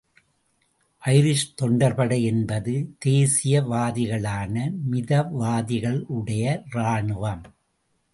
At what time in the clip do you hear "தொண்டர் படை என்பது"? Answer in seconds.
1.55-2.73